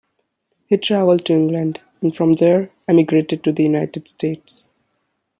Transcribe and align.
He 0.65 0.77
traveled 0.77 1.25
to 1.25 1.33
England 1.33 1.79
and 2.01 2.15
from 2.15 2.33
there 2.33 2.71
emigrated 2.87 3.43
to 3.43 3.51
the 3.51 3.61
United 3.61 4.07
States. 4.07 4.67